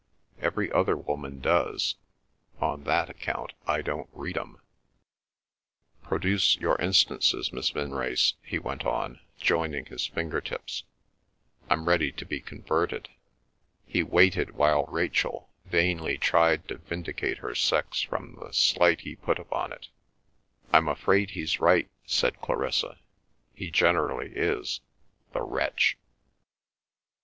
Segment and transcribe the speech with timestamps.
[0.39, 1.93] Every other woman does;
[2.59, 4.59] on that account, I don't read 'em."
[6.01, 10.85] "Produce your instances, Miss Vinrace," he went on, joining his finger tips.
[11.69, 13.09] "I'm ready to be converted."
[13.85, 19.37] He waited, while Rachel vainly tried to vindicate her sex from the slight he put
[19.37, 19.89] upon it.
[20.73, 22.97] "I'm afraid he's right," said Clarissa.
[23.53, 25.95] "He generally is—the wretch!"